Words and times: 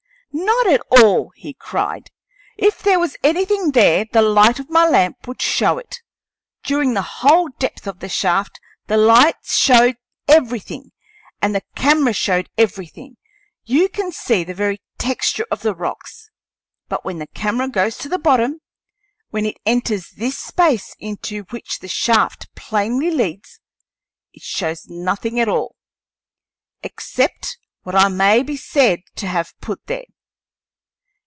"Not 0.33 0.65
at 0.67 0.81
all!" 0.89 1.33
he 1.35 1.53
cried. 1.53 2.09
"If 2.55 2.81
there 2.81 2.97
was 2.99 3.17
anything 3.21 3.71
there, 3.73 4.05
the 4.13 4.21
light 4.21 4.59
of 4.61 4.69
my 4.69 4.87
lamp 4.87 5.27
would 5.27 5.41
show 5.41 5.77
it. 5.77 5.97
During 6.63 6.93
the 6.93 7.01
whole 7.01 7.49
depth 7.59 7.85
of 7.85 7.99
the 7.99 8.07
shaft 8.07 8.57
the 8.87 8.95
light 8.95 9.35
showed 9.43 9.97
everything 10.29 10.93
and 11.41 11.53
the 11.53 11.63
camera 11.75 12.13
showed 12.13 12.47
everything; 12.57 13.17
you 13.65 13.89
can 13.89 14.13
see 14.13 14.43
the 14.45 14.53
very 14.53 14.81
texture 14.97 15.45
of 15.51 15.63
the 15.63 15.75
rocks; 15.75 16.31
but 16.87 17.03
when 17.03 17.19
the 17.19 17.27
camera 17.27 17.67
goes 17.67 17.97
to 17.97 18.07
the 18.09 18.17
bottom, 18.19 18.61
when 19.31 19.45
it 19.45 19.57
enters 19.65 20.11
this 20.11 20.37
space 20.37 20.95
into 20.97 21.43
which 21.49 21.79
the 21.79 21.89
shaft 21.89 22.47
plainly 22.55 23.11
leads, 23.11 23.59
it 24.33 24.43
shows 24.43 24.87
nothing 24.87 25.39
at 25.41 25.49
all, 25.49 25.75
except 26.83 27.57
what 27.83 27.95
I 27.95 28.07
may 28.07 28.41
be 28.43 28.55
said 28.55 29.01
to 29.17 29.27
have 29.27 29.53
put 29.59 29.85
there. 29.87 30.05